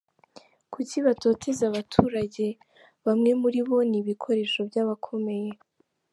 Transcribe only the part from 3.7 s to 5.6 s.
n’ ibikoresho by’ abakomeye.